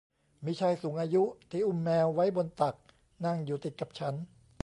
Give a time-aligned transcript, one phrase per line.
[0.45, 2.75] มีชายสูงอายุที่อุ้มแมวไว้บนตัก
[3.25, 4.13] นั่งอยู่ติดกับฉัน